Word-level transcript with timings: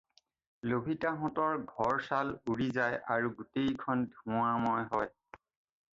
লভিতাহঁতৰ 0.69 1.59
ঘৰ-চাল 1.75 2.33
উৰি 2.53 2.69
যায় 2.79 2.99
আৰু 3.17 3.31
গোটেইখন 3.43 4.05
ধোঁৱাময় 4.15 4.87
হয়। 4.95 5.13